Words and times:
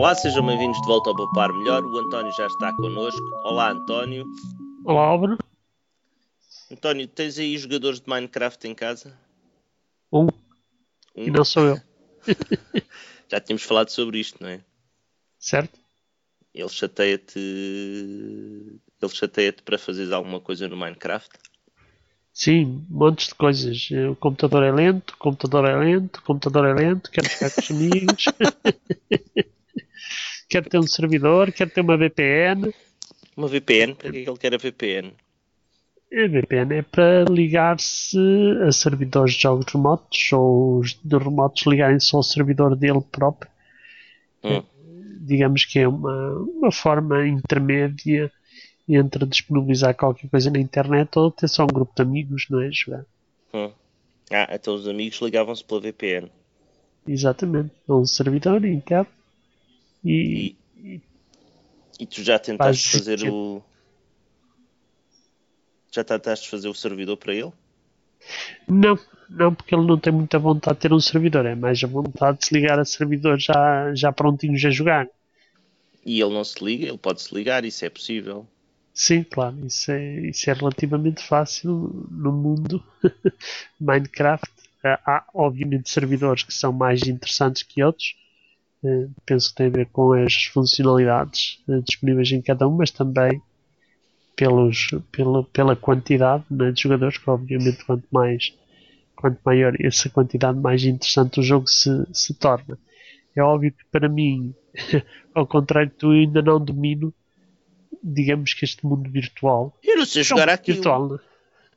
Olá, 0.00 0.14
sejam 0.14 0.46
bem-vindos 0.46 0.80
de 0.80 0.86
volta 0.86 1.10
ao 1.10 1.14
Poupar 1.14 1.52
Melhor. 1.52 1.84
O 1.84 1.98
António 1.98 2.32
já 2.32 2.46
está 2.46 2.72
connosco. 2.72 3.20
Olá, 3.44 3.70
António. 3.70 4.24
Olá, 4.82 5.02
Álvaro. 5.02 5.36
António, 6.72 7.06
tens 7.06 7.38
aí 7.38 7.58
jogadores 7.58 8.00
de 8.00 8.08
Minecraft 8.08 8.66
em 8.66 8.74
casa? 8.74 9.14
Um. 10.10 10.22
Um. 10.24 10.28
E 11.14 11.30
não 11.30 11.44
sou 11.44 11.66
eu. 11.66 11.80
Já 13.30 13.40
tínhamos 13.40 13.62
falado 13.62 13.90
sobre 13.90 14.18
isto, 14.18 14.42
não 14.42 14.48
é? 14.48 14.62
Certo? 15.38 15.78
Ele 16.54 16.70
chateia-te. 16.70 17.38
Ele 17.38 19.12
chateia-te 19.12 19.62
para 19.62 19.76
fazeres 19.76 20.12
alguma 20.12 20.40
coisa 20.40 20.66
no 20.66 20.78
Minecraft? 20.78 21.28
Sim, 22.32 22.86
montes 22.88 23.28
de 23.28 23.34
coisas. 23.34 23.90
O 24.10 24.16
computador 24.16 24.62
é 24.62 24.72
lento, 24.72 25.10
o 25.10 25.18
computador 25.18 25.68
é 25.68 25.76
lento, 25.76 26.16
o 26.16 26.22
computador 26.22 26.64
é 26.64 26.72
lento, 26.72 27.10
quero 27.10 27.28
ficar 27.28 27.50
com 27.50 27.60
os 27.60 27.70
amigos. 27.70 28.24
quero 30.50 30.68
ter 30.68 30.78
um 30.78 30.86
servidor, 30.86 31.52
quero 31.52 31.70
ter 31.70 31.80
uma 31.80 31.96
VPN. 31.96 32.74
Uma 33.36 33.46
VPN? 33.46 33.94
Para 33.94 34.10
que 34.10 34.18
é 34.18 34.24
que 34.24 34.30
ele 34.30 34.38
quer 34.38 34.54
a 34.54 34.58
VPN? 34.58 35.12
A 36.12 36.26
VPN 36.26 36.74
é 36.74 36.82
para 36.82 37.24
ligar-se 37.30 38.18
a 38.66 38.72
servidores 38.72 39.34
de 39.34 39.42
jogos 39.42 39.72
remotos 39.72 40.32
ou 40.32 40.80
os 40.80 40.94
de 40.94 41.16
remotos 41.16 41.64
ligarem-se 41.66 42.14
ao 42.16 42.22
servidor 42.22 42.74
dele 42.74 43.00
próprio. 43.12 43.48
Hum. 44.42 44.62
Digamos 45.20 45.64
que 45.64 45.78
é 45.78 45.86
uma, 45.86 46.32
uma 46.32 46.72
forma 46.72 47.28
intermédia 47.28 48.30
entre 48.88 49.24
disponibilizar 49.24 49.94
qualquer 49.94 50.28
coisa 50.28 50.50
na 50.50 50.58
internet 50.58 51.16
ou 51.16 51.30
ter 51.30 51.46
só 51.46 51.62
um 51.62 51.68
grupo 51.68 51.92
de 51.94 52.02
amigos, 52.02 52.46
não 52.50 52.60
é? 52.60 52.72
Jogar. 52.72 53.06
Hum. 53.54 53.70
Ah, 54.32 54.48
então 54.52 54.74
os 54.74 54.88
amigos 54.88 55.20
ligavam-se 55.20 55.64
pela 55.64 55.80
VPN. 55.80 56.28
Exatamente. 57.06 57.70
Um 57.88 58.04
servidor 58.04 58.60
cabo. 58.84 59.08
E, 60.04 60.56
E, 60.76 61.00
e 61.98 62.06
tu 62.06 62.22
já 62.22 62.38
tentaste 62.38 62.90
fazer 62.90 63.30
o. 63.30 63.62
Já 65.92 66.04
tentaste 66.04 66.48
fazer 66.48 66.68
o 66.68 66.74
servidor 66.74 67.16
para 67.16 67.34
ele? 67.34 67.52
não, 68.68 68.98
não, 69.28 69.54
porque 69.54 69.74
ele 69.74 69.86
não 69.86 69.98
tem 69.98 70.12
muita 70.12 70.38
vontade 70.38 70.76
de 70.76 70.82
ter 70.82 70.92
um 70.92 71.00
servidor. 71.00 71.46
É 71.46 71.54
mais 71.54 71.82
a 71.82 71.86
vontade 71.86 72.38
de 72.38 72.46
se 72.46 72.54
ligar 72.54 72.78
a 72.78 72.84
servidores 72.84 73.44
já, 73.44 73.94
já 73.94 74.12
prontinhos 74.12 74.64
a 74.64 74.70
jogar. 74.70 75.08
E 76.04 76.20
ele 76.20 76.32
não 76.32 76.44
se 76.44 76.64
liga, 76.64 76.86
ele 76.86 76.98
pode 76.98 77.22
se 77.22 77.34
ligar, 77.34 77.64
isso 77.64 77.84
é 77.84 77.90
possível. 77.90 78.46
Sim, 78.92 79.22
claro, 79.22 79.66
isso 79.66 79.90
é, 79.90 80.20
isso 80.28 80.50
é 80.50 80.52
relativamente 80.52 81.22
fácil 81.22 82.06
no 82.10 82.32
mundo 82.32 82.82
Minecraft. 83.80 84.50
Há, 84.82 85.26
obviamente, 85.34 85.90
servidores 85.90 86.42
que 86.42 86.54
são 86.54 86.72
mais 86.72 87.06
interessantes 87.06 87.62
que 87.62 87.82
outros. 87.82 88.14
Eh, 88.84 89.08
penso 89.26 89.50
que 89.50 89.56
tem 89.56 89.66
a 89.66 89.70
ver 89.70 89.86
com 89.86 90.12
as 90.12 90.44
funcionalidades 90.44 91.62
eh, 91.68 91.80
disponíveis 91.80 92.30
em 92.32 92.40
cada 92.40 92.66
um, 92.66 92.76
mas 92.76 92.90
também 92.90 93.40
pelos, 94.34 94.88
pela, 95.12 95.44
pela 95.44 95.76
quantidade 95.76 96.44
né, 96.50 96.72
de 96.72 96.82
jogadores, 96.82 97.18
que 97.18 97.28
obviamente 97.28 97.84
quanto 97.84 98.06
mais 98.10 98.54
quanto 99.20 99.38
maior 99.44 99.74
essa 99.78 100.08
quantidade, 100.08 100.58
mais 100.58 100.82
interessante 100.82 101.40
o 101.40 101.42
jogo 101.42 101.68
se, 101.68 101.90
se 102.10 102.32
torna. 102.32 102.78
É 103.36 103.42
óbvio 103.42 103.70
que 103.70 103.84
para 103.92 104.08
mim, 104.08 104.54
ao 105.34 105.46
contrário 105.46 105.90
de 105.90 105.96
tu, 105.96 106.06
eu 106.14 106.20
ainda 106.20 106.40
não 106.40 106.58
domino, 106.58 107.12
digamos 108.02 108.54
que 108.54 108.64
este 108.64 108.84
mundo 108.84 109.10
virtual. 109.10 109.76
Eu 109.84 109.98
não 109.98 110.06
sei 110.06 110.22
jogar 110.22 110.48
aquilo. 110.48 110.76
virtual, 110.76 111.08
né? 111.10 111.18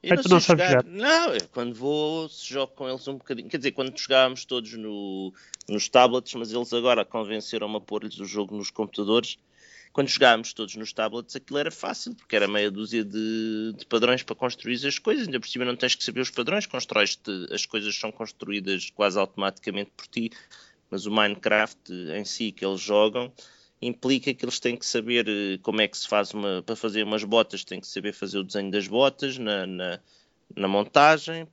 Eu 0.03 0.21
tu 0.21 0.27
não 0.27 0.41
sabes 0.41 0.67
jogar? 0.67 0.83
Não, 0.83 1.37
quando 1.53 1.73
vou, 1.73 2.27
se 2.27 2.53
jogo 2.53 2.73
com 2.73 2.89
eles 2.89 3.07
um 3.07 3.17
bocadinho. 3.17 3.47
Quer 3.47 3.57
dizer, 3.57 3.71
quando 3.71 3.97
jogávamos 3.97 4.43
todos 4.43 4.73
no, 4.73 5.33
nos 5.69 5.87
tablets, 5.87 6.33
mas 6.33 6.51
eles 6.51 6.73
agora 6.73 7.05
convenceram-me 7.05 7.77
a 7.77 7.79
pôr-lhes 7.79 8.19
o 8.19 8.25
jogo 8.25 8.57
nos 8.57 8.69
computadores. 8.69 9.37
Quando 9.93 10.09
jogávamos 10.09 10.51
todos 10.51 10.75
nos 10.75 10.91
tablets, 10.91 11.35
aquilo 11.37 11.59
era 11.59 11.71
fácil, 11.71 12.15
porque 12.15 12.35
era 12.35 12.47
meia 12.49 12.69
dúzia 12.69 13.05
de, 13.05 13.73
de 13.77 13.85
padrões 13.85 14.23
para 14.23 14.35
construir 14.35 14.85
as 14.85 14.99
coisas. 14.99 15.25
Ainda 15.25 15.39
por 15.39 15.47
cima 15.47 15.63
não 15.63 15.75
tens 15.75 15.95
que 15.95 16.03
saber 16.03 16.19
os 16.19 16.29
padrões, 16.29 16.65
constróis 16.65 17.17
as 17.49 17.65
coisas 17.65 17.95
são 17.95 18.11
construídas 18.11 18.89
quase 18.89 19.17
automaticamente 19.17 19.91
por 19.95 20.07
ti. 20.07 20.31
Mas 20.89 21.05
o 21.05 21.11
Minecraft 21.11 21.93
em 22.13 22.25
si 22.25 22.51
que 22.51 22.65
eles 22.65 22.81
jogam 22.81 23.31
implica 23.87 24.33
que 24.33 24.45
eles 24.45 24.59
têm 24.59 24.77
que 24.77 24.85
saber 24.85 25.27
eh, 25.27 25.57
como 25.61 25.81
é 25.81 25.87
que 25.87 25.97
se 25.97 26.07
faz 26.07 26.33
uma. 26.33 26.61
Para 26.63 26.75
fazer 26.75 27.03
umas 27.03 27.23
botas, 27.23 27.63
têm 27.63 27.79
que 27.79 27.87
saber 27.87 28.13
fazer 28.13 28.39
o 28.39 28.43
desenho 28.43 28.71
das 28.71 28.87
botas 28.87 29.37
na, 29.37 29.65
na, 29.67 29.99
na 30.55 30.67
montagem, 30.67 31.47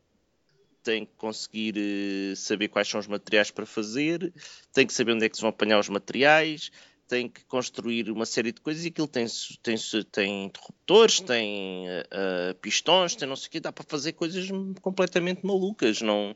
têm 0.82 1.04
que 1.04 1.12
conseguir 1.16 1.74
eh, 1.76 2.34
saber 2.36 2.69
quais 2.69 2.88
são 2.88 3.00
os 3.00 3.06
materiais 3.06 3.50
para 3.50 3.66
fazer, 3.66 4.32
têm 4.72 4.86
que 4.86 4.92
saber 4.92 5.12
onde 5.12 5.26
é 5.26 5.28
que 5.28 5.36
se 5.36 5.42
vão 5.42 5.50
apanhar 5.50 5.78
os 5.78 5.88
materiais, 5.88 6.70
têm 7.08 7.28
que 7.28 7.44
construir 7.44 8.10
uma 8.10 8.24
série 8.26 8.52
de 8.52 8.60
coisas 8.60 8.84
e 8.84 8.88
aquilo 8.88 9.08
tem, 9.08 9.26
tem, 9.62 9.76
tem 10.12 10.44
interruptores, 10.44 11.20
tem 11.20 11.86
eh, 11.88 12.54
pistões, 12.60 13.16
tem 13.16 13.28
não 13.28 13.36
sei 13.36 13.48
o 13.48 13.50
quê, 13.50 13.60
dá 13.60 13.72
para 13.72 13.84
fazer 13.88 14.12
coisas 14.12 14.48
completamente 14.80 15.44
malucas. 15.44 16.00
Não, 16.00 16.34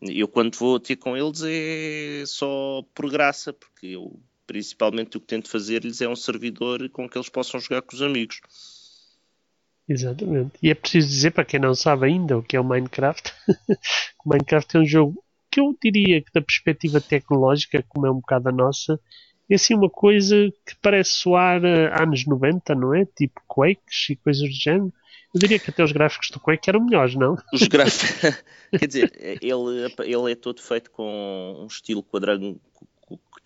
eu 0.00 0.28
quando 0.28 0.56
vou 0.56 0.80
ter 0.80 0.96
com 0.96 1.16
eles 1.16 1.42
é 1.44 2.24
só 2.26 2.84
por 2.94 3.10
graça, 3.10 3.52
porque 3.52 3.86
eu 3.88 4.20
principalmente 4.52 5.16
o 5.16 5.20
que 5.20 5.26
tento 5.26 5.48
fazer-lhes 5.48 6.02
é 6.02 6.08
um 6.08 6.14
servidor 6.14 6.86
com 6.90 7.08
que 7.08 7.16
eles 7.16 7.30
possam 7.30 7.58
jogar 7.58 7.80
com 7.80 7.96
os 7.96 8.02
amigos. 8.02 8.38
Exatamente. 9.88 10.52
E 10.62 10.68
é 10.68 10.74
preciso 10.74 11.08
dizer 11.08 11.30
para 11.30 11.46
quem 11.46 11.58
não 11.58 11.74
sabe 11.74 12.06
ainda 12.06 12.36
o 12.36 12.42
que 12.42 12.54
é 12.54 12.60
o 12.60 12.64
Minecraft, 12.64 13.32
o 14.22 14.28
Minecraft 14.28 14.76
é 14.76 14.80
um 14.80 14.84
jogo 14.84 15.24
que 15.50 15.58
eu 15.58 15.74
diria 15.82 16.20
que 16.20 16.30
da 16.34 16.42
perspectiva 16.42 17.00
tecnológica, 17.00 17.82
como 17.88 18.06
é 18.06 18.10
um 18.10 18.16
bocado 18.16 18.50
a 18.50 18.52
nossa, 18.52 19.00
é 19.48 19.54
assim 19.54 19.74
uma 19.74 19.88
coisa 19.88 20.36
que 20.66 20.76
parece 20.82 21.12
soar 21.12 21.62
a 21.64 22.02
anos 22.02 22.26
90, 22.26 22.74
não 22.74 22.94
é? 22.94 23.06
Tipo 23.06 23.40
Quakes 23.48 24.10
e 24.10 24.16
coisas 24.16 24.42
do 24.42 24.54
género. 24.54 24.92
Eu 25.34 25.40
diria 25.40 25.58
que 25.58 25.70
até 25.70 25.82
os 25.82 25.92
gráficos 25.92 26.30
do 26.30 26.38
Quake 26.38 26.68
eram 26.68 26.84
melhores, 26.84 27.14
não? 27.14 27.38
Os 27.54 27.66
gráficos, 27.68 28.20
quer 28.78 28.86
dizer, 28.86 29.12
ele, 29.40 29.90
ele 30.04 30.32
é 30.32 30.34
todo 30.34 30.60
feito 30.60 30.90
com 30.90 31.56
um 31.58 31.66
estilo 31.66 32.02
quadrado, 32.02 32.60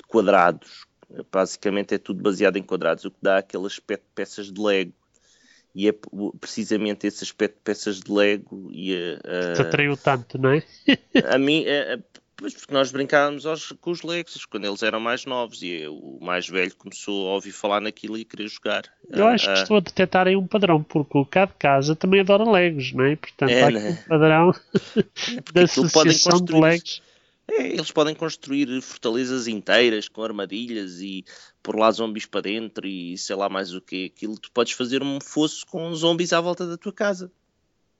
quadrados. 0.09 0.87
Basicamente 1.31 1.95
é 1.95 1.99
tudo 1.99 2.23
baseado 2.23 2.57
em 2.57 2.63
quadrados, 2.63 3.05
o 3.05 3.11
que 3.11 3.19
dá 3.23 3.39
aquele 3.39 3.67
aspecto 3.67 4.05
de 4.05 4.15
peças 4.15 4.53
de 4.53 4.61
Lego. 4.61 4.93
E 5.75 5.89
é 5.89 5.95
precisamente 6.41 7.07
esse 7.07 7.23
aspecto 7.23 7.57
de 7.57 7.61
peças 7.63 8.01
de 8.01 8.11
Lego 8.11 8.71
e 8.73 8.95
a, 8.95 9.55
Te 9.55 9.61
atraiu 9.61 9.97
tanto, 9.97 10.39
não 10.39 10.51
é? 10.51 10.63
a 11.29 11.39
mim, 11.39 11.65
é, 11.67 11.95
é, 11.95 11.99
pois 12.37 12.55
porque 12.55 12.73
nós 12.73 12.91
brincávamos 12.91 13.47
aos, 13.47 13.73
com 13.73 13.91
os 13.91 14.03
Legos 14.03 14.45
quando 14.47 14.67
eles 14.67 14.83
eram 14.83 15.01
mais 15.01 15.25
novos 15.25 15.63
e 15.63 15.83
eu, 15.83 15.95
o 15.95 16.19
mais 16.23 16.49
velho 16.49 16.75
começou 16.77 17.29
a 17.29 17.35
ouvir 17.35 17.53
falar 17.53 17.81
naquilo 17.81 18.17
e 18.17 18.25
querer 18.25 18.49
jogar. 18.49 18.85
Eu 19.11 19.27
acho 19.27 19.45
que 19.45 19.51
Ah, 19.51 19.63
estou 19.63 19.77
a 19.77 19.81
detectar 19.81 20.27
aí 20.27 20.35
um 20.35 20.47
padrão, 20.47 20.83
porque 20.83 21.19
o 21.19 21.25
cá 21.25 21.47
de 21.47 21.55
casa 21.55 21.95
também 21.95 22.21
adora 22.21 22.51
Legos, 22.51 22.93
não 22.93 23.05
é? 23.05 23.17
Portanto, 23.17 23.51
É, 23.51 23.63
há 23.63 23.69
aqui 23.69 23.79
né? 23.79 23.91
um 23.91 24.09
padrão 24.09 24.53
da 25.53 25.63
aquilo 25.63 25.91
podem 25.91 26.13
Associação 26.13 26.45
de 26.45 26.53
Legos. 26.53 27.03
É, 27.49 27.69
eles 27.69 27.91
podem 27.93 28.15
construir 28.15 28.81
fortalezas 28.83 29.47
inteiras 29.47 30.09
com 30.09 30.23
armadilhas 30.23 31.01
e 31.01 31.25
pôr 31.63 31.77
lá 31.77 31.91
zombies 31.93 32.27
para 32.27 32.43
dentro 32.43 32.87
e 32.87 33.17
sei 33.17 33.37
lá 33.37 33.49
mais 33.49 33.73
o 33.75 33.81
que. 33.81 34.07
Aquilo 34.07 34.39
tu 34.39 34.51
podes 34.53 34.73
fazer 34.73 35.03
um 35.03 35.21
fosso 35.21 35.65
com 35.67 35.95
zombies 35.95 36.33
à 36.33 36.41
volta 36.41 36.67
da 36.67 36.77
tua 36.77 36.93
casa. 36.93 37.31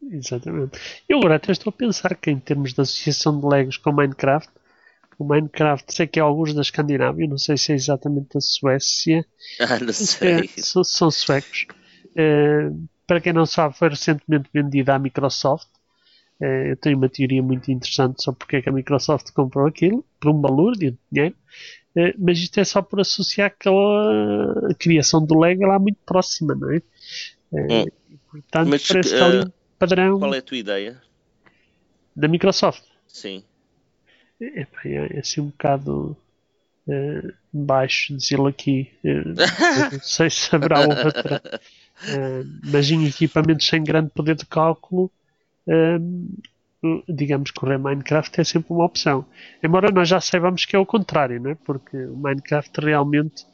Exatamente. 0.03 0.79
Eu 1.09 1.19
agora 1.19 1.37
até 1.37 1.53
estou 1.53 1.71
a 1.71 1.73
pensar 1.73 2.15
que 2.17 2.31
em 2.31 2.39
termos 2.39 2.73
de 2.75 2.81
associação 2.81 3.39
de 3.41 3.47
Legos 3.47 3.77
com 3.79 3.93
Minecraft, 3.93 4.51
o 5.19 5.25
Minecraft 5.25 5.93
sei 5.95 6.07
que 6.07 6.19
é 6.19 6.23
alguns 6.23 6.53
da 6.55 6.61
Escandinávia, 6.63 7.27
não 7.27 7.39
sei 7.39 7.57
se 7.57 7.73
é 7.73 7.75
exatamente 7.75 8.35
da 8.35 8.41
Suécia, 8.41 9.27
Ah, 9.61 9.79
não 9.81 9.89
É, 9.89 9.93
sei. 9.93 10.51
são, 10.59 10.85
são 10.85 11.11
suecos. 11.11 11.67
Eh, 12.15 12.71
para 13.07 13.21
quem 13.21 13.33
não 13.33 13.47
sabe, 13.47 13.77
foi 13.79 13.89
recentemente 13.89 14.49
vendida 14.53 14.95
à 14.95 14.99
Microsoft. 14.99 15.69
Eh, 16.41 16.73
eu 16.73 16.77
tenho 16.77 16.97
uma 16.99 17.09
teoria 17.09 17.43
muito 17.43 17.71
interessante 17.71 18.23
sobre 18.23 18.39
porque 18.41 18.57
é 18.57 18.63
que 18.63 18.69
a 18.69 18.73
Microsoft 18.73 19.33
comprou 19.33 19.67
aquilo, 19.67 20.05
por 20.21 20.31
um 20.31 20.41
balúrdio 20.41 20.93
de 20.93 20.99
dinheiro. 21.11 21.37
Eh, 21.97 22.15
mas 22.19 22.39
isto 22.39 22.59
é 22.61 22.65
só 22.65 22.83
por 22.83 23.01
associar 23.01 23.55
que 23.59 23.69
a, 23.69 23.73
a 24.71 24.75
criação 24.75 25.25
do 25.25 25.39
Lego 25.39 25.65
é 25.65 25.67
lá 25.67 25.79
muito 25.79 25.99
próxima, 26.05 26.55
não 26.55 26.71
é? 26.73 26.77
Eh, 26.77 26.83
Hum. 27.53 27.85
portanto, 28.31 28.69
Mas, 28.69 28.87
parece 28.87 29.15
que 29.17 29.23
ali 29.23 29.39
um 29.41 29.53
padrão 29.79 30.19
Qual 30.19 30.35
é 30.35 30.39
a 30.39 30.43
tua 30.43 30.57
ideia? 30.59 31.03
da 32.15 32.29
Microsoft. 32.29 32.83
Sim. 33.07 33.43
É, 34.41 34.65
pá, 34.67 34.81
é 34.85 35.19
assim 35.19 35.41
um 35.41 35.47
bocado 35.47 36.17
eh, 36.89 37.33
baixo 37.53 38.17
dizê-lo 38.17 38.47
aqui. 38.47 38.91
Eu 39.03 39.25
não 39.25 40.01
sei 40.03 40.31
se 40.31 40.55
haverá 40.55 40.81
outra. 40.81 41.43
Eh, 42.09 42.45
mas 42.63 42.91
em 42.91 43.07
equipamentos 43.07 43.67
sem 43.67 43.83
grande 43.83 44.11
poder 44.11 44.37
de 44.37 44.45
cálculo, 44.45 45.11
digamos 47.09 47.51
que 47.51 47.65
o 47.65 47.79
Minecraft 47.79 48.41
é 48.41 48.45
sempre 48.45 48.73
uma 48.73 48.85
opção. 48.85 49.25
Embora 49.63 49.91
nós 49.91 50.09
já 50.09 50.21
saibamos 50.21 50.65
que 50.65 50.77
é 50.77 50.79
o 50.79 50.87
contrário, 50.87 51.41
não 51.41 51.51
é? 51.51 51.55
porque 51.55 51.97
o 51.97 52.17
Minecraft 52.17 52.81
realmente 52.81 53.45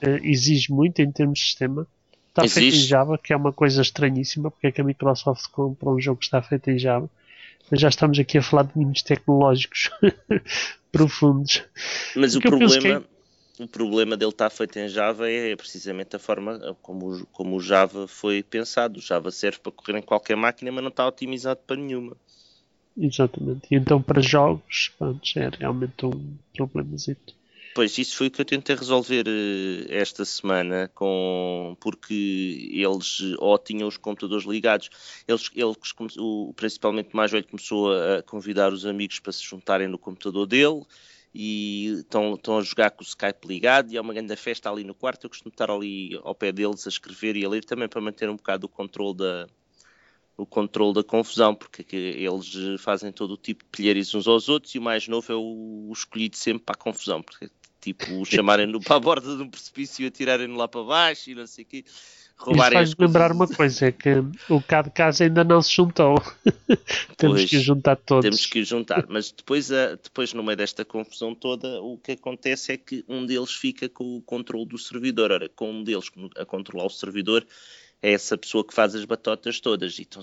eh, 0.00 0.20
exige 0.22 0.72
muito 0.72 1.00
em 1.00 1.10
termos 1.10 1.38
de 1.38 1.44
sistema. 1.44 1.86
Está 2.28 2.42
feito 2.42 2.66
em 2.66 2.68
Exige. 2.68 2.86
Java, 2.86 3.18
que 3.18 3.32
é 3.32 3.36
uma 3.36 3.52
coisa 3.52 3.82
estranhíssima, 3.82 4.50
porque 4.50 4.68
é 4.68 4.72
que 4.72 4.80
a 4.80 4.84
Microsoft 4.84 5.48
compra 5.50 5.90
um 5.90 6.00
jogo 6.00 6.20
que 6.20 6.24
está 6.24 6.40
feito 6.40 6.70
em 6.70 6.78
Java. 6.78 7.10
Mas 7.70 7.80
já 7.80 7.88
estamos 7.88 8.18
aqui 8.18 8.38
a 8.38 8.42
falar 8.42 8.64
de 8.64 8.72
domínios 8.72 9.02
tecnológicos 9.02 9.90
profundos. 10.90 11.64
Mas 12.16 12.34
o 12.34 12.40
penso 12.40 12.56
problema. 12.56 13.04
O 13.64 13.68
problema 13.68 14.16
dele 14.16 14.30
estar 14.30 14.50
feito 14.50 14.78
em 14.78 14.88
Java 14.88 15.30
é 15.30 15.54
precisamente 15.54 16.16
a 16.16 16.18
forma 16.18 16.76
como, 16.82 17.26
como 17.26 17.56
o 17.56 17.60
Java 17.60 18.06
foi 18.06 18.42
pensado. 18.42 18.98
O 18.98 19.02
Java 19.02 19.30
serve 19.30 19.58
para 19.58 19.72
correr 19.72 19.98
em 19.98 20.02
qualquer 20.02 20.36
máquina, 20.36 20.72
mas 20.72 20.82
não 20.82 20.90
está 20.90 21.06
otimizado 21.06 21.60
para 21.66 21.76
nenhuma. 21.76 22.16
Exatamente. 22.96 23.62
E 23.70 23.76
então 23.76 24.02
para 24.02 24.20
jogos, 24.20 24.92
pronto, 24.98 25.22
é 25.36 25.50
realmente 25.58 26.04
um 26.04 26.36
problemazito. 26.54 27.34
Pois, 27.72 27.96
isso 27.98 28.16
foi 28.16 28.26
o 28.26 28.30
que 28.30 28.40
eu 28.40 28.44
tentei 28.44 28.74
resolver 28.74 29.26
uh, 29.28 29.86
esta 29.88 30.24
semana, 30.24 30.90
com, 30.92 31.76
porque 31.80 32.68
eles 32.72 33.20
ou 33.38 33.56
tinham 33.58 33.86
os 33.86 33.96
computadores 33.96 34.44
ligados, 34.44 34.90
eles, 35.26 35.50
eles 35.54 35.76
o, 36.18 36.52
principalmente 36.54 37.10
o 37.12 37.16
mais 37.16 37.30
velho 37.30 37.46
começou 37.46 37.92
a 37.92 38.22
convidar 38.22 38.72
os 38.72 38.84
amigos 38.84 39.20
para 39.20 39.32
se 39.32 39.44
juntarem 39.44 39.86
no 39.86 39.98
computador 39.98 40.46
dele, 40.46 40.82
e 41.34 41.86
estão, 41.98 42.34
estão 42.34 42.58
a 42.58 42.62
jogar 42.62 42.90
com 42.90 43.02
o 43.02 43.06
Skype 43.06 43.46
ligado 43.46 43.92
e 43.92 43.96
há 43.96 44.00
uma 44.00 44.12
grande 44.12 44.34
festa 44.36 44.70
ali 44.70 44.84
no 44.84 44.94
quarto. 44.94 45.24
Eu 45.24 45.30
costumo 45.30 45.52
estar 45.52 45.70
ali 45.70 46.18
ao 46.22 46.34
pé 46.34 46.50
deles 46.50 46.86
a 46.86 46.90
escrever 46.90 47.36
e 47.36 47.44
a 47.44 47.48
ler 47.48 47.64
também 47.64 47.88
para 47.88 48.00
manter 48.00 48.28
um 48.28 48.36
bocado 48.36 48.66
o 48.66 48.68
controle 48.68 49.16
da, 49.16 49.46
o 50.36 50.44
controle 50.44 50.94
da 50.94 51.04
confusão, 51.04 51.54
porque 51.54 51.84
eles 51.94 52.80
fazem 52.80 53.12
todo 53.12 53.34
o 53.34 53.36
tipo 53.36 53.64
de 53.64 53.70
pilheiros 53.70 54.14
uns 54.14 54.26
aos 54.26 54.48
outros 54.48 54.74
e 54.74 54.78
o 54.78 54.82
mais 54.82 55.06
novo 55.06 55.32
é 55.32 55.36
o, 55.36 55.88
o 55.88 55.92
escolhido 55.92 56.36
sempre 56.36 56.64
para 56.64 56.74
a 56.74 56.78
confusão, 56.78 57.22
porque 57.22 57.48
tipo 57.80 58.24
chamarem-no 58.24 58.80
para 58.82 58.96
a 58.96 59.00
borda 59.00 59.36
de 59.36 59.42
um 59.42 59.48
precipício 59.48 60.02
e 60.02 60.06
atirarem-no 60.08 60.56
lá 60.56 60.66
para 60.66 60.82
baixo 60.82 61.30
e 61.30 61.34
não 61.34 61.46
sei 61.46 61.64
o 61.64 61.66
quê 61.66 61.84
roubarem 62.40 62.82
Isto 62.82 62.96
faz 62.96 63.08
lembrar 63.08 63.32
uma 63.32 63.46
coisa, 63.46 63.86
é 63.86 63.92
que 63.92 64.10
o 64.48 64.60
cá 64.62 64.82
de 64.82 64.90
casa 64.90 65.24
ainda 65.24 65.44
não 65.44 65.60
se 65.60 65.74
juntou. 65.74 66.16
temos 67.16 67.40
pois, 67.40 67.50
que 67.50 67.58
juntar 67.60 67.96
todos. 67.96 68.22
Temos 68.22 68.46
que 68.46 68.64
juntar, 68.64 69.06
mas 69.08 69.30
depois, 69.30 69.68
depois 70.02 70.32
no 70.32 70.42
meio 70.42 70.56
desta 70.56 70.84
confusão 70.84 71.34
toda, 71.34 71.80
o 71.82 71.98
que 71.98 72.12
acontece 72.12 72.72
é 72.72 72.76
que 72.76 73.04
um 73.08 73.26
deles 73.26 73.52
fica 73.52 73.88
com 73.88 74.16
o 74.16 74.22
controle 74.22 74.66
do 74.66 74.78
servidor. 74.78 75.30
Ora, 75.30 75.48
com 75.50 75.70
um 75.70 75.84
deles 75.84 76.10
a 76.36 76.44
controlar 76.44 76.86
o 76.86 76.90
servidor, 76.90 77.46
é 78.02 78.12
essa 78.12 78.38
pessoa 78.38 78.64
que 78.66 78.72
faz 78.72 78.94
as 78.94 79.04
batotas 79.04 79.60
todas. 79.60 79.98
Então, 79.98 80.22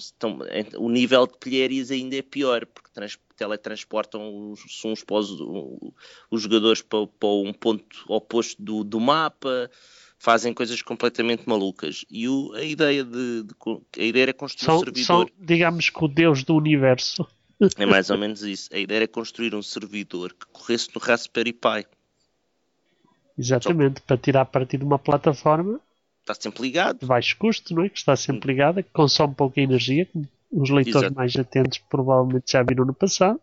então, 0.51 0.81
o 0.83 0.89
nível 0.89 1.27
de 1.27 1.37
pilhérias 1.37 1.91
ainda 1.91 2.15
é 2.15 2.21
pior, 2.21 2.65
porque 2.65 2.89
trans, 2.91 3.19
teletransportam 3.35 4.51
os, 4.51 4.83
uns 4.83 5.03
para 5.03 5.17
os, 5.17 5.29
os 6.31 6.41
jogadores 6.41 6.81
para, 6.81 7.05
para, 7.05 7.29
um 7.29 7.53
ponto 7.53 7.85
oposto 8.07 8.61
do, 8.61 8.83
do 8.83 8.99
mapa 8.99 9.69
fazem 10.17 10.53
coisas 10.53 10.81
completamente 10.81 11.47
malucas. 11.47 12.05
E 12.09 12.27
o, 12.27 12.53
a 12.53 12.63
ideia 12.63 13.03
de, 13.03 13.43
de, 13.43 13.53
a 13.97 14.03
ideia 14.03 14.23
era 14.23 14.33
construir 14.33 14.65
são, 14.65 14.75
um 14.75 14.79
servidor. 14.79 15.05
São, 15.05 15.29
digamos 15.39 15.89
que 15.89 16.03
o 16.03 16.07
Deus 16.07 16.43
do 16.43 16.55
universo. 16.55 17.27
É 17.77 17.85
mais 17.85 18.09
ou 18.09 18.17
menos 18.17 18.43
isso. 18.43 18.69
A 18.73 18.77
ideia 18.77 18.99
era 18.99 19.07
construir 19.07 19.55
um 19.55 19.63
servidor 19.63 20.33
que 20.33 20.45
corresse 20.51 20.89
no 20.93 21.01
Raspberry 21.01 21.53
Pi. 21.53 21.87
Exatamente, 23.37 23.99
Só... 23.99 24.05
para 24.05 24.17
tirar 24.17 24.45
partido 24.45 24.81
de 24.81 24.85
uma 24.85 24.99
plataforma. 24.99 25.79
Está 26.21 26.35
sempre 26.35 26.61
ligado. 26.63 26.99
De 26.99 27.05
baixo 27.05 27.35
custo, 27.37 27.73
não 27.73 27.83
é? 27.83 27.89
Que 27.89 27.97
está 27.97 28.15
sempre 28.15 28.51
ligada, 28.51 28.83
que 28.83 28.89
consome 28.91 29.33
pouca 29.33 29.61
energia. 29.61 30.07
Os 30.51 30.69
leitores 30.69 31.03
Exato. 31.03 31.15
mais 31.15 31.35
atentos 31.35 31.79
provavelmente 31.89 32.51
já 32.51 32.63
viram 32.63 32.85
no 32.85 32.93
passado 32.93 33.39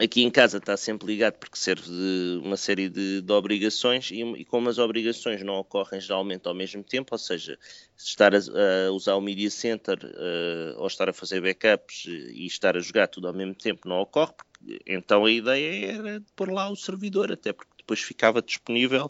aqui 0.00 0.22
em 0.22 0.30
casa 0.30 0.58
está 0.58 0.76
sempre 0.76 1.06
ligado 1.06 1.34
porque 1.34 1.56
serve 1.56 1.86
de 1.86 2.40
uma 2.42 2.56
série 2.56 2.88
de, 2.88 3.20
de 3.20 3.32
obrigações 3.32 4.10
e, 4.10 4.22
e, 4.22 4.44
como 4.44 4.68
as 4.68 4.78
obrigações 4.78 5.42
não 5.42 5.54
ocorrem 5.54 6.00
geralmente 6.00 6.46
ao 6.48 6.54
mesmo 6.54 6.82
tempo, 6.82 7.14
ou 7.14 7.18
seja, 7.18 7.58
estar 7.96 8.34
a, 8.34 8.38
a 8.38 8.90
usar 8.92 9.14
o 9.14 9.20
Media 9.20 9.50
Center 9.50 9.98
uh, 10.04 10.80
ou 10.80 10.86
estar 10.86 11.08
a 11.08 11.12
fazer 11.12 11.40
backups 11.40 12.06
e 12.06 12.46
estar 12.46 12.76
a 12.76 12.80
jogar 12.80 13.06
tudo 13.06 13.28
ao 13.28 13.34
mesmo 13.34 13.54
tempo 13.54 13.88
não 13.88 14.00
ocorre, 14.00 14.32
porque, 14.32 14.80
então 14.86 15.24
a 15.24 15.30
ideia 15.30 15.92
era 15.92 16.22
pôr 16.34 16.50
lá 16.50 16.68
o 16.68 16.76
servidor, 16.76 17.30
até 17.30 17.52
porque 17.52 17.72
depois 17.78 18.00
ficava 18.00 18.42
disponível 18.42 19.08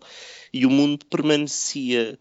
e 0.53 0.67
o 0.67 0.71
mundo 0.71 1.07
permanecia 1.07 2.19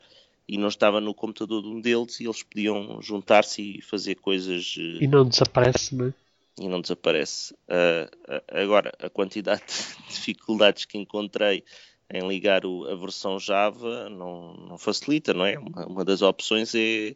e 0.48 0.58
não 0.58 0.68
estava 0.68 1.02
no 1.02 1.14
computador 1.14 1.62
de 1.62 1.68
um 1.68 1.82
deles 1.82 2.20
e 2.20 2.26
eles 2.26 2.44
podiam 2.44 3.02
juntar-se 3.02 3.62
e 3.62 3.82
fazer 3.82 4.16
coisas. 4.16 4.76
Uh, 4.78 5.04
e 5.04 5.08
não 5.08 5.28
desaparece, 5.28 5.96
não 5.96 6.08
é? 6.08 6.23
E 6.60 6.68
não 6.68 6.82
desaparece. 6.82 7.54
Uh, 7.54 8.42
agora, 8.52 8.92
a 9.00 9.10
quantidade 9.10 9.64
de 9.68 10.08
dificuldades 10.14 10.86
que 10.86 10.98
encontrei 10.98 11.64
em 12.12 12.28
ligar 12.28 12.66
o, 12.66 12.86
a 12.86 12.96
versão 12.96 13.40
Java 13.40 14.10
não, 14.10 14.54
não, 14.56 14.78
facilita, 14.78 15.34
não 15.34 15.46
é? 15.46 15.58
Uma, 15.58 15.86
uma 15.88 16.06
das 16.06 16.22
opções 16.22 16.74
é 16.76 17.16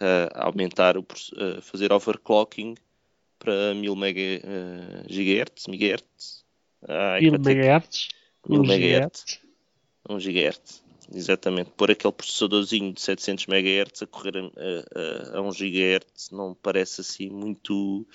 uh, 0.00 0.28
aumentar, 0.34 0.96
o, 0.98 1.00
uh, 1.00 1.62
fazer 1.62 1.92
overclocking 1.92 2.74
para 3.38 3.74
1000 3.74 3.96
mega, 3.96 4.20
GHz, 5.08 5.66
megahertz. 5.68 6.44
1000 7.20 7.34
MHz? 7.34 8.08
1000 8.48 8.64
MHz. 8.64 9.40
1 10.08 10.18
GHz. 10.18 10.82
Exatamente. 11.12 11.70
Pôr 11.76 11.90
aquele 11.90 12.12
processadorzinho 12.12 12.92
de 12.92 13.00
700 13.00 13.46
MHz 13.46 14.02
a 14.02 14.06
correr 14.06 14.36
a, 14.36 15.36
a, 15.36 15.38
a 15.38 15.42
1 15.42 15.50
GHz 15.50 16.30
não 16.30 16.54
parece 16.54 17.00
assim 17.00 17.28
muito 17.28 18.06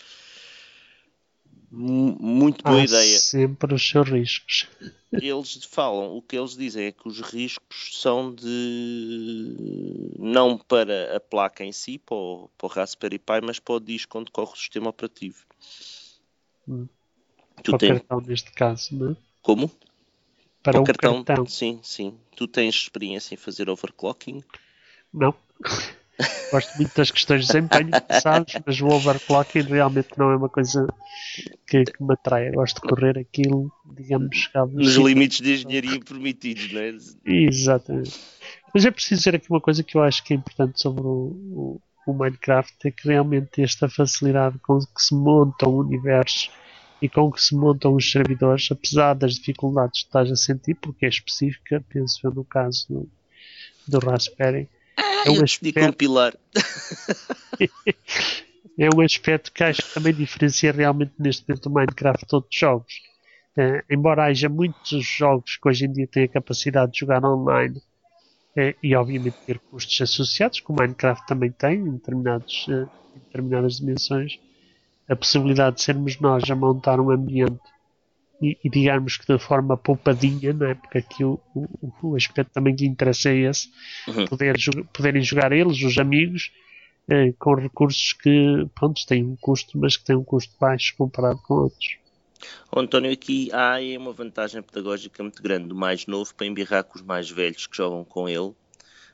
muito 1.72 2.64
boa 2.64 2.82
Há 2.82 2.84
ideia. 2.84 3.20
Sempre 3.20 3.74
os 3.74 3.88
seus 3.88 4.10
riscos. 4.10 4.68
Eles 5.14 5.64
falam, 5.66 6.16
o 6.16 6.22
que 6.22 6.38
eles 6.38 6.56
dizem 6.56 6.86
é 6.88 6.92
que 6.92 7.08
os 7.08 7.22
riscos 7.22 8.00
são 8.02 8.34
de 8.34 9.56
não 10.18 10.58
para 10.58 11.16
a 11.16 11.20
placa 11.20 11.64
em 11.64 11.72
si, 11.72 11.98
para 11.98 12.16
o, 12.16 12.50
para 12.58 12.68
o 12.68 12.70
Raspberry 12.70 13.20
Pi, 13.20 13.42
mas 13.44 13.60
para 13.60 13.76
o 13.76 13.80
disco 13.80 14.20
onde 14.20 14.32
corre 14.32 14.54
o 14.54 14.58
sistema 14.58 14.90
operativo. 14.90 15.46
Hum. 16.68 16.88
Tu 17.64 17.78
para 17.78 17.86
o 17.86 17.90
cartão 17.90 18.22
neste 18.22 18.52
caso, 18.52 18.96
não 18.96 19.12
é? 19.12 19.16
Como? 19.42 19.72
Para 20.64 20.80
o, 20.80 20.84
o 20.84 20.86
cartão, 20.86 21.24
cartão. 21.24 21.46
Sim, 21.46 21.80
sim. 21.84 22.18
Tu 22.36 22.48
tens 22.48 22.76
experiência 22.76 23.34
em 23.34 23.38
fazer 23.38 23.70
overclocking? 23.70 24.44
Não. 25.14 25.34
Gosto 26.52 26.76
muito 26.78 26.96
das 26.96 27.10
questões 27.10 27.42
de 27.42 27.48
desempenho 27.48 27.90
passados, 28.08 28.54
mas 28.66 28.82
o 28.82 28.88
overclocking 28.88 29.62
realmente 29.62 30.10
não 30.18 30.32
é 30.32 30.36
uma 30.36 30.50
coisa 30.50 30.86
que, 31.68 31.84
que 31.86 32.04
me 32.04 32.14
atrai. 32.14 32.52
gosto 32.52 32.82
de 32.82 32.88
correr 32.88 33.18
aquilo, 33.18 33.72
digamos, 33.96 34.50
nos 34.74 34.96
limites 34.96 35.42
de 35.42 35.54
engenharia 35.54 36.00
permitidos, 36.00 36.72
não 36.74 36.82
é? 36.82 36.96
Exatamente. 37.26 38.20
Mas 38.74 38.86
é 38.86 38.92
preciso 38.92 39.20
dizer 39.20 39.36
aqui 39.36 39.48
uma 39.50 39.62
coisa 39.62 39.84
que 39.84 39.98
eu 39.98 40.04
acho 40.04 40.24
que 40.24 40.34
é 40.34 40.38
importante 40.38 40.82
sobre 40.82 41.02
o, 41.02 41.08
o, 41.08 41.82
o 42.06 42.14
Minecraft: 42.14 42.76
é 42.86 42.92
que 42.92 43.08
realmente 43.08 43.62
esta 43.62 43.90
facilidade 43.90 44.60
com 44.60 44.80
que 44.80 45.02
se 45.02 45.16
monta 45.16 45.68
o 45.68 45.80
universo 45.80 46.52
e 47.02 47.10
com 47.10 47.32
que 47.32 47.42
se 47.42 47.56
montam 47.56 47.96
os 47.96 48.12
servidores, 48.12 48.70
apesar 48.72 49.16
das 49.16 49.36
dificuldades 49.36 50.02
que 50.02 50.08
estás 50.08 50.32
a 50.32 50.36
sentir, 50.36 50.76
porque 50.76 51.06
é 51.06 51.10
específica, 51.10 51.84
penso 51.90 52.20
eu 52.24 52.32
no 52.32 52.44
caso 52.44 52.86
do, 52.88 53.10
do 53.88 54.06
Raspberry 54.06 54.70
é 55.26 55.32
um 55.32 55.44
aspecto... 55.44 55.80
compilar. 55.80 56.34
é 58.78 58.90
um 58.96 59.02
aspecto 59.02 59.52
que 59.52 59.64
acho 59.64 59.82
que 59.82 59.94
também 59.94 60.14
diferencia 60.14 60.72
realmente 60.72 61.14
neste 61.20 61.48
momento 61.48 61.66
o 61.68 61.70
Minecraft 61.70 62.26
de 62.26 62.36
outros 62.36 62.60
jogos. 62.60 62.94
Uh, 63.58 63.84
embora 63.90 64.26
haja 64.26 64.48
muitos 64.48 65.06
jogos 65.06 65.58
que 65.58 65.68
hoje 65.68 65.86
em 65.86 65.92
dia 65.92 66.08
têm 66.08 66.24
a 66.24 66.28
capacidade 66.30 66.94
de 66.94 67.00
jogar 67.00 67.24
online 67.26 67.78
uh, 67.78 68.76
e 68.82 68.96
obviamente 68.96 69.36
ter 69.46 69.60
custos 69.60 70.00
associados, 70.02 70.62
que 70.62 70.72
o 70.72 70.76
Minecraft 70.76 71.26
também 71.28 71.52
tem 71.52 71.76
em, 71.76 71.92
determinados, 71.92 72.66
uh, 72.70 72.90
em 73.16 73.20
determinadas 73.20 73.78
dimensões, 73.78 74.40
a 75.10 75.16
possibilidade 75.16 75.76
de 75.76 75.84
sermos 75.84 76.18
nós 76.20 76.50
a 76.50 76.56
montar 76.56 77.00
um 77.00 77.12
ambiente 77.12 77.60
e, 78.42 78.58
e, 78.64 78.70
digamos 78.70 79.18
que 79.18 79.32
de 79.32 79.40
forma 79.40 79.78
poupadinha, 79.78 80.54
não 80.54 80.68
é? 80.68 80.76
porque 80.76 80.98
aqui 80.98 81.24
o, 81.24 81.40
o, 81.54 81.92
o 82.02 82.16
aspecto 82.16 82.52
também 82.52 82.76
que 82.76 82.86
interessa 82.86 83.30
é 83.30 83.38
esse, 83.50 83.70
uhum. 84.08 84.26
poder, 84.26 84.56
poderem 84.92 85.22
jogar 85.22 85.52
eles, 85.52 85.82
os 85.84 85.98
amigos, 85.98 86.52
eh, 87.08 87.34
com 87.38 87.56
recursos 87.56 88.14
que 88.14 88.68
pronto, 88.74 89.06
têm 89.06 89.24
um 89.24 89.36
custo, 89.36 89.78
mas 89.78 89.98
que 89.98 90.06
têm 90.06 90.16
um 90.16 90.24
custo 90.24 90.56
baixo 90.60 90.96
comparado 90.98 91.40
com 91.44 91.56
outros. 91.56 91.98
Oh, 92.72 92.80
António, 92.80 93.12
aqui 93.12 93.50
há 93.52 93.78
uma 94.00 94.14
vantagem 94.14 94.62
pedagógica 94.62 95.22
muito 95.22 95.44
grande 95.44 95.68
do 95.68 95.76
mais 95.76 96.08
novo 96.08 96.34
para 96.34 96.48
embirrar 96.48 96.84
com 96.84 96.98
os 96.98 97.06
mais 97.06 97.30
velhos 97.30 97.68
que 97.68 97.78
jogam 97.78 98.04
com 98.04 98.28
ele 98.28 98.54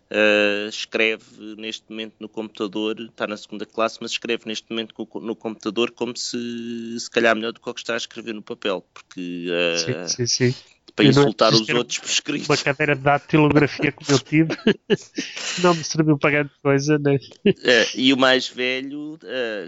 Uh, 0.09 0.69
escreve 0.69 1.55
neste 1.57 1.83
momento 1.89 2.13
no 2.19 2.29
computador, 2.29 2.97
está 3.01 3.27
na 3.27 3.35
segunda 3.35 3.65
classe, 3.65 3.97
mas 3.99 4.11
escreve 4.11 4.43
neste 4.45 4.65
momento 4.69 4.95
no 5.15 5.35
computador 5.35 5.91
como 5.91 6.15
se, 6.15 6.97
se 6.97 7.09
calhar, 7.09 7.35
melhor 7.35 7.51
do 7.51 7.59
que 7.59 7.69
o 7.69 7.73
que 7.73 7.81
está 7.81 7.93
a 7.93 7.97
escrever 7.97 8.33
no 8.33 8.41
papel, 8.41 8.85
porque 8.93 9.47
uh, 9.49 10.07
sim, 10.07 10.25
sim, 10.25 10.53
sim. 10.53 10.55
para 10.95 11.03
eu 11.03 11.09
insultar 11.09 11.53
os 11.53 11.67
outros 11.67 11.99
por 11.99 12.09
escrito. 12.09 12.45
Uma 12.49 12.55
cadeira 12.55 12.95
de 12.95 13.01
datilografia 13.01 13.91
como 13.91 14.09
eu 14.09 14.19
tive 14.19 14.55
não 15.61 15.75
me 15.75 15.83
serviu 15.83 16.17
para 16.17 16.31
grande 16.31 16.51
coisa, 16.63 16.97
né? 16.97 17.19
Uh, 17.45 17.53
e 17.93 18.13
o 18.13 18.17
mais 18.17 18.47
velho 18.47 19.19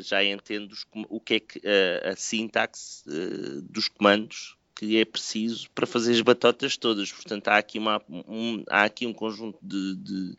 já 0.02 0.24
entende 0.24 0.72
os, 0.72 0.86
o 1.10 1.20
que 1.20 1.34
é 1.34 1.40
que 1.42 1.62
a 2.06 2.16
sintaxe 2.16 3.04
dos 3.64 3.90
comandos 3.90 4.58
que 4.80 4.98
é 4.98 5.04
preciso 5.04 5.70
para 5.72 5.86
fazer 5.86 6.14
as 6.14 6.22
batotas 6.22 6.78
todas. 6.78 7.12
Portanto, 7.12 7.50
há 7.50 7.58
aqui, 7.58 7.78
uma, 7.78 8.02
um, 8.08 8.64
há 8.70 8.86
aqui 8.86 9.06
um 9.06 9.12
conjunto 9.12 9.60
de, 9.62 9.96
de, 9.96 10.36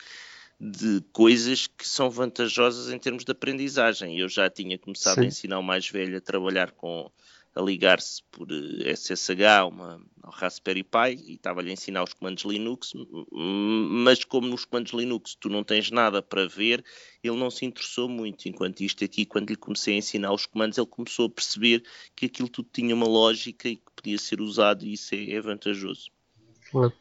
de, 0.59 1.05
coisas 1.13 1.67
que 1.67 1.87
são 1.87 2.09
vantajosas 2.09 2.91
em 2.91 2.99
termos 2.99 3.23
de 3.23 3.33
aprendizagem. 3.33 4.19
Eu 4.19 4.31
já 4.31 4.49
tinha 4.49 4.79
começado 4.79 5.17
Sim. 5.17 5.21
a 5.21 5.27
ensinar 5.27 5.59
o 5.59 5.63
mais 5.63 5.87
velho 5.91 6.17
a 6.17 6.23
trabalhar 6.23 6.71
com 6.71 7.11
a 7.55 7.61
ligar-se 7.61 8.23
por 8.31 8.49
SSH 8.51 9.67
uma, 9.69 10.01
ao 10.23 10.33
Raspberry 10.33 10.85
Pi 10.85 11.19
e 11.27 11.35
estava-lhe 11.35 11.71
a 11.71 11.73
ensinar 11.73 12.05
os 12.05 12.15
comandos 12.15 12.45
Linux, 12.45 12.93
mas 13.33 14.23
como 14.25 14.47
nos 14.47 14.65
comandos 14.65 14.93
Linux 14.93 15.35
tu 15.35 15.49
não 15.49 15.65
tens 15.65 15.91
nada 15.91 16.23
para 16.23 16.47
ver, 16.47 16.85
ele 17.23 17.37
não 17.37 17.51
se 17.51 17.65
interessou 17.65 18.09
muito. 18.09 18.49
Enquanto 18.49 18.83
isto 18.83 19.05
aqui, 19.05 19.27
quando 19.27 19.51
lhe 19.51 19.57
comecei 19.57 19.95
a 19.95 19.99
ensinar 19.99 20.33
os 20.33 20.47
comandos, 20.47 20.79
ele 20.79 20.87
começou 20.87 21.27
a 21.27 21.31
perceber 21.31 21.83
que 22.15 22.27
aquilo 22.27 22.49
tudo 22.49 22.69
tinha 22.73 22.95
uma 22.95 23.07
lógica 23.07 23.69
e 23.69 23.77
que 23.77 23.91
podia 23.97 24.19
ser 24.19 24.41
usado 24.41 24.85
e 24.85 24.93
isso 24.93 25.15
é, 25.15 25.31
é 25.33 25.41
vantajoso. 25.41 26.11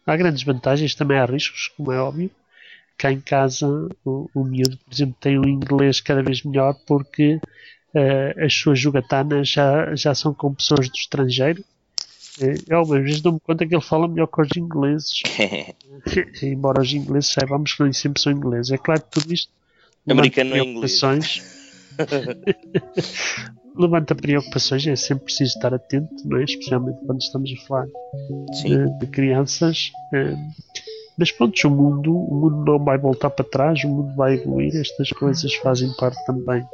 Há 0.06 0.18
grandes 0.18 0.44
vantagens, 0.44 0.96
também 0.96 1.20
há 1.20 1.26
riscos, 1.26 1.68
como 1.78 1.92
é 1.92 2.00
óbvio. 2.00 2.32
Cá 2.98 3.12
em 3.12 3.22
casa, 3.22 3.68
o, 4.04 4.30
o 4.34 4.44
miúdo, 4.44 4.78
por 4.78 4.94
exemplo, 4.94 5.16
tem 5.22 5.38
o 5.38 5.48
inglês 5.48 6.02
cada 6.02 6.24
vez 6.24 6.44
melhor 6.44 6.74
porque 6.86 7.40
uh, 7.94 8.46
as 8.46 8.54
suas 8.54 8.80
jogatanas 8.80 9.50
já, 9.50 9.96
já 9.96 10.14
são 10.14 10.34
com 10.34 10.54
pessoas 10.54 10.90
do 10.90 10.96
estrangeiro. 10.96 11.64
Eu, 12.70 12.84
uma 12.84 13.02
vez 13.02 13.20
dou-me 13.20 13.40
conta 13.40 13.68
que 13.68 13.76
ele 13.76 13.84
fala 13.84 14.08
melhor 14.08 14.28
que 14.28 14.42
os 14.42 14.50
ingleses. 14.56 15.22
Embora 16.42 16.82
os 16.82 16.94
ingleses 16.94 17.32
saibamos 17.32 17.74
que 17.74 17.84
nem 17.84 17.94
sempre 17.94 18.22
são 18.22 18.32
ingleses. 18.32 18.72
É 18.72 18.78
claro 18.78 19.02
que 19.02 19.10
tudo 19.12 19.34
isto. 19.34 19.52
Americano 20.08 20.56
é 20.56 20.60
inglês. 20.60 21.02
levanta 23.78 24.16
preocupações, 24.16 24.88
é 24.88 24.96
sempre 24.96 25.26
preciso 25.26 25.56
estar 25.56 25.74
atento, 25.74 26.10
não 26.26 26.38
é? 26.38 26.44
especialmente 26.44 27.00
quando 27.06 27.22
estamos 27.22 27.52
a 27.52 27.68
falar 27.68 27.88
de, 28.62 29.00
de, 29.00 29.08
crianças. 29.08 29.92
É, 30.14 30.36
mas 31.18 31.32
pronto, 31.32 31.56
o 31.66 31.70
mundo, 31.70 32.14
o 32.14 32.36
mundo 32.36 32.66
não 32.66 32.84
vai 32.84 32.98
voltar 32.98 33.30
para 33.30 33.46
trás, 33.46 33.84
o 33.84 33.90
mundo 33.90 34.16
vai 34.16 34.36
evoluir, 34.36 34.76
estas 34.76 35.10
coisas 35.12 35.54
fazem 35.56 35.92
parte 35.98 36.24
também 36.26 36.66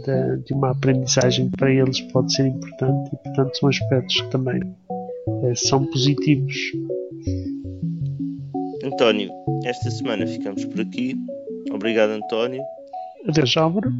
de, 0.00 0.44
de 0.44 0.54
uma 0.54 0.70
aprendizagem 0.70 1.50
para 1.50 1.72
eles 1.72 2.00
pode 2.12 2.34
ser 2.34 2.46
importante 2.46 3.10
e 3.12 3.16
portanto 3.16 3.56
são 3.58 3.68
aspectos 3.68 4.20
que 4.20 4.30
também 4.30 4.60
é, 5.44 5.54
são 5.54 5.84
positivos. 5.86 6.54
António, 8.84 9.30
esta 9.64 9.90
semana 9.90 10.26
ficamos 10.26 10.64
por 10.64 10.80
aqui. 10.80 11.16
Obrigado, 11.70 12.10
António. 12.10 12.62
Adeus, 13.28 13.56
Álvaro. 13.56 13.92